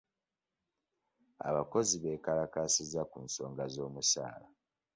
[1.47, 4.47] Abakozi beekalakaasizza ku nsonga z'omusaala.